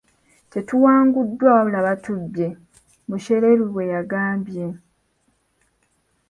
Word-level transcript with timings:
"Tetuwanguddwa 0.51 1.47
wabula 1.55 1.79
batubbye,” 1.87 2.47
Mushereru 3.07 3.63
bwe 3.71 3.83
yagambye. 3.93 4.65